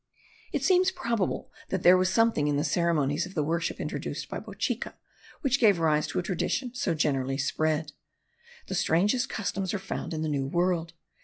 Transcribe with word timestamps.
It 0.51 0.63
seems 0.63 0.89
probable 0.89 1.51
that 1.69 1.83
there 1.83 1.95
was 1.95 2.09
something 2.11 2.47
in 2.47 2.57
the 2.57 2.63
ceremonies 2.63 3.27
of 3.27 3.35
the 3.35 3.43
worship 3.43 3.79
introduced 3.79 4.29
by 4.29 4.39
Bochica 4.39 4.95
which 5.41 5.59
gave 5.59 5.77
rise 5.77 6.07
to 6.07 6.17
a 6.17 6.23
tradition 6.23 6.73
so 6.73 6.95
generally 6.95 7.37
spread. 7.37 7.91
The 8.65 8.73
strangest 8.73 9.29
customs 9.29 9.75
are 9.75 9.77
found 9.77 10.15
in 10.15 10.23
the 10.23 10.27
New 10.27 10.47
World. 10.47 10.93